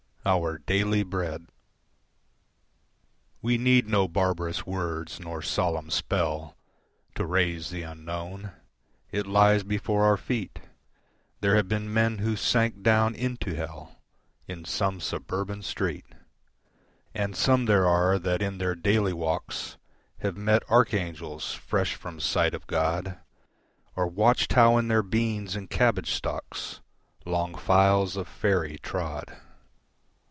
[0.23, 1.47] "Our Daily Bread"
[3.41, 6.55] We need no barbarous words nor solemn spell
[7.15, 8.51] To raise the unknown.
[9.09, 10.59] It lies before our feet;
[11.39, 13.99] There have been men who sank down into Hell
[14.47, 16.05] In some suburban street,
[17.15, 19.79] And some there are that in their daily walks
[20.19, 23.17] Have met archangels fresh from sight of God,
[23.95, 26.79] Or watched how in their beans and cabbage stalks
[27.25, 29.35] Long files of faerie trod.